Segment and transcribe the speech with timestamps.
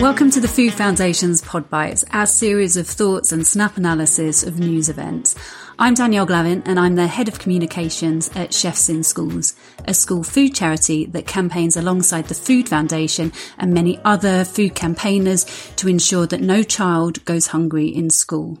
[0.00, 4.58] Welcome to the Food Foundation's Pod Bites, our series of thoughts and snap analysis of
[4.58, 5.34] news events.
[5.78, 9.54] I'm Danielle Glavin and I'm the head of communications at Chefs in Schools,
[9.86, 15.44] a school food charity that campaigns alongside the Food Foundation and many other food campaigners
[15.76, 18.56] to ensure that no child goes hungry in school.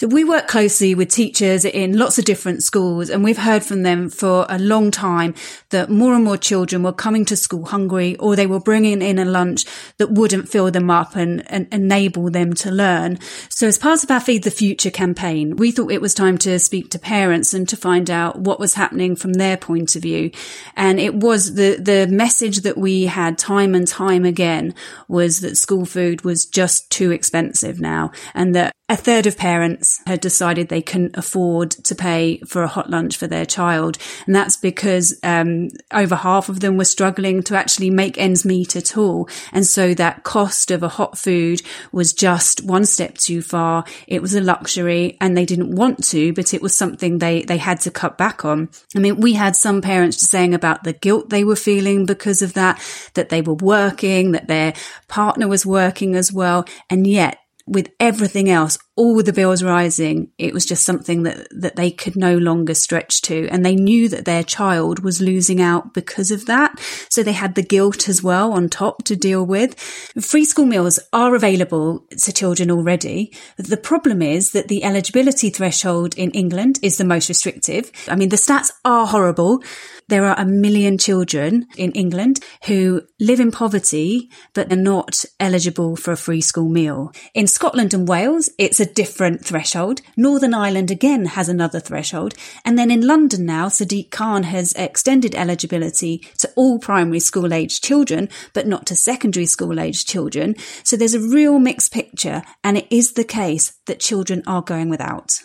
[0.00, 4.08] We work closely with teachers in lots of different schools and we've heard from them
[4.08, 5.34] for a long time
[5.70, 9.18] that more and more children were coming to school hungry or they were bringing in
[9.18, 9.64] a lunch
[9.96, 13.18] that wouldn't fill them up and, and enable them to learn.
[13.48, 16.60] So as part of our Feed the Future campaign, we thought it was time to
[16.60, 20.30] speak to parents and to find out what was happening from their point of view.
[20.76, 24.76] And it was the, the message that we had time and time again
[25.08, 30.00] was that school food was just too expensive now and that a third of parents
[30.06, 33.98] had decided they couldn't afford to pay for a hot lunch for their child.
[34.26, 38.76] And that's because um, over half of them were struggling to actually make ends meet
[38.76, 39.28] at all.
[39.52, 41.60] And so that cost of a hot food
[41.92, 43.84] was just one step too far.
[44.06, 47.58] It was a luxury and they didn't want to, but it was something they, they
[47.58, 48.70] had to cut back on.
[48.96, 52.54] I mean, we had some parents saying about the guilt they were feeling because of
[52.54, 54.72] that, that they were working, that their
[55.08, 56.64] partner was working as well.
[56.88, 57.38] And yet
[57.68, 62.16] with everything else, all the bills rising, it was just something that, that they could
[62.16, 63.48] no longer stretch to.
[63.48, 66.78] And they knew that their child was losing out because of that.
[67.08, 69.78] So they had the guilt as well on top to deal with.
[70.20, 73.32] Free school meals are available to children already.
[73.56, 77.92] The problem is that the eligibility threshold in England is the most restrictive.
[78.08, 79.62] I mean, the stats are horrible.
[80.08, 85.96] There are a million children in England who live in poverty, but are not eligible
[85.96, 87.12] for a free school meal.
[87.34, 90.00] In Scotland and Wales, it's a different threshold.
[90.16, 92.32] Northern Ireland again has another threshold.
[92.64, 97.82] And then in London now, Sadiq Khan has extended eligibility to all primary school age
[97.82, 100.54] children, but not to secondary school age children.
[100.84, 102.42] So there's a real mixed picture.
[102.64, 105.40] And it is the case that children are going without.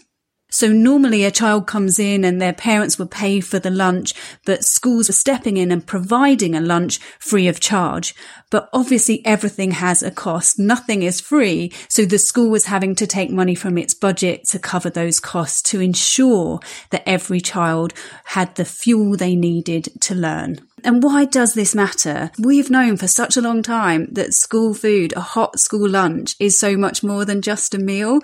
[0.53, 4.13] So normally a child comes in and their parents would pay for the lunch,
[4.45, 8.13] but schools are stepping in and providing a lunch free of charge.
[8.51, 10.59] But obviously everything has a cost.
[10.59, 11.71] Nothing is free.
[11.89, 15.63] So the school was having to take money from its budget to cover those costs
[15.71, 16.59] to ensure
[16.91, 17.95] that every child
[18.25, 20.59] had the fuel they needed to learn.
[20.83, 22.31] And why does this matter?
[22.37, 26.59] We've known for such a long time that school food, a hot school lunch, is
[26.59, 28.19] so much more than just a meal.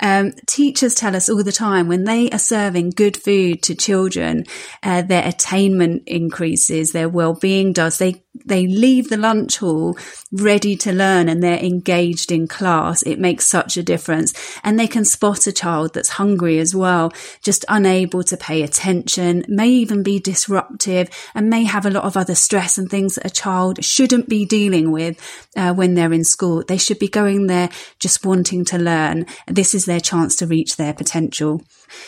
[0.00, 4.44] Um, teachers tell us all the time when they are serving good food to children,
[4.82, 7.98] uh, their attainment increases, their well-being does.
[7.98, 9.96] They they leave the lunch hall
[10.32, 13.02] ready to learn and they're engaged in class.
[13.02, 14.32] It makes such a difference.
[14.64, 17.12] And they can spot a child that's hungry as well,
[17.42, 22.16] just unable to pay attention, may even be disruptive and may have a lot of
[22.16, 25.18] other stress and things that a child shouldn't be dealing with
[25.56, 26.64] uh, when they're in school.
[26.66, 29.26] They should be going there just wanting to learn.
[29.46, 31.62] This is their chance to reach their potential.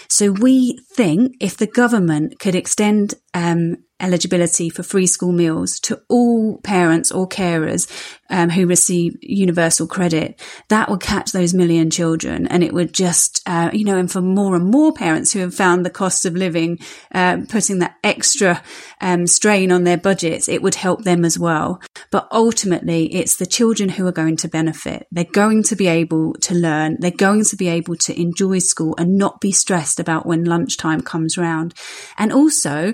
[0.08, 6.00] So we think if the government could extend um, eligibility for free school meals to
[6.08, 7.90] all parents or carers
[8.30, 12.46] um, who receive universal credit, that would catch those million children.
[12.46, 15.54] And it would just, uh, you know, and for more and more parents who have
[15.54, 16.78] found the cost of living,
[17.12, 18.62] uh, putting that extra
[19.00, 21.80] um, strain on their budgets, it would help them as well.
[22.10, 25.06] But ultimately, it's the children who are going to benefit.
[25.10, 26.96] They're going to be able to learn.
[27.00, 31.00] They're going to be able to enjoy school and not be stressed about when lunchtime
[31.00, 31.74] comes round.
[32.18, 32.92] And also,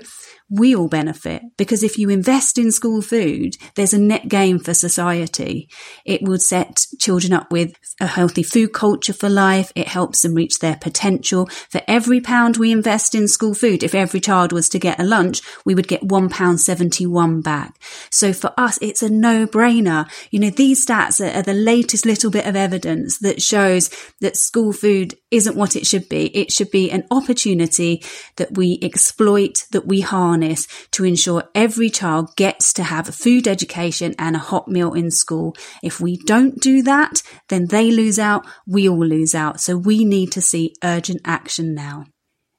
[0.49, 4.73] we all benefit because if you invest in school food, there's a net gain for
[4.73, 5.69] society.
[6.05, 9.71] It will set children up with a healthy food culture for life.
[9.75, 11.47] It helps them reach their potential.
[11.69, 15.03] For every pound we invest in school food, if every child was to get a
[15.03, 17.79] lunch, we would get one pound 71 back.
[18.11, 20.09] So for us, it's a no brainer.
[20.31, 23.89] You know, these stats are, are the latest little bit of evidence that shows
[24.21, 26.27] that school food isn't what it should be.
[26.37, 28.03] It should be an opportunity
[28.37, 33.47] that we exploit, that we harness to ensure every child gets to have a food
[33.47, 35.55] education and a hot meal in school.
[35.81, 39.59] If we don't do that, then they lose out, we all lose out.
[39.59, 42.05] So we need to see urgent action now.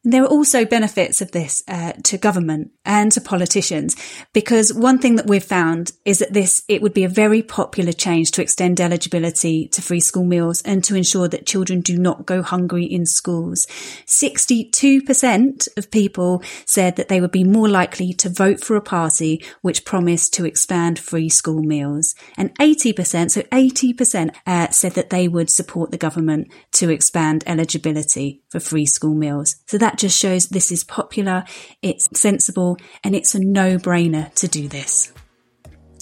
[0.03, 3.97] There are also benefits of this uh, to government and to politicians
[4.33, 7.93] because one thing that we've found is that this it would be a very popular
[7.93, 12.27] change to extend eligibility to free school meals and to ensure that children do not
[12.27, 13.67] go hungry in schools.
[14.07, 19.45] 62% of people said that they would be more likely to vote for a party
[19.63, 22.15] which promised to expand free school meals.
[22.37, 28.43] And 80%, so 80% uh, said that they would support the government to expand eligibility
[28.49, 29.57] for free school meals.
[29.67, 31.45] So that just shows this is popular,
[31.83, 35.12] it's sensible, and it's a no brainer to do this.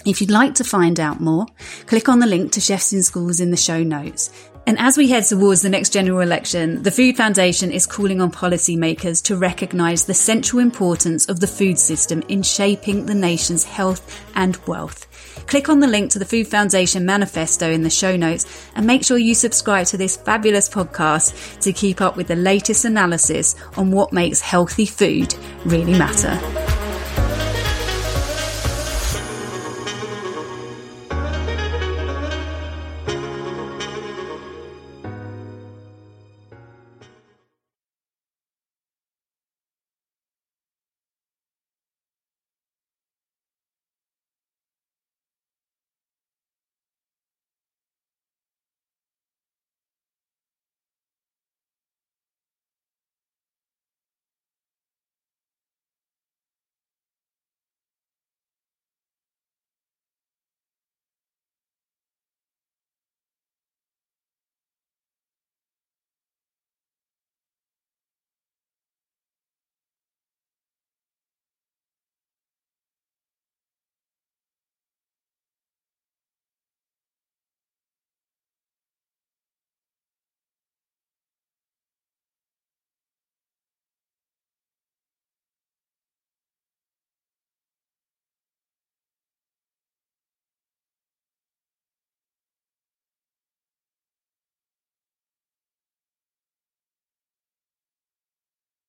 [0.04, 1.46] If you'd like to find out more,
[1.86, 4.30] click on the link to Chefs in Schools in the show notes.
[4.66, 8.30] And as we head towards the next general election, the Food Foundation is calling on
[8.30, 14.25] policymakers to recognise the central importance of the food system in shaping the nation's health
[14.36, 15.08] and wealth.
[15.46, 19.04] Click on the link to the Food Foundation manifesto in the show notes and make
[19.04, 23.90] sure you subscribe to this fabulous podcast to keep up with the latest analysis on
[23.90, 25.34] what makes healthy food
[25.64, 26.62] really matter.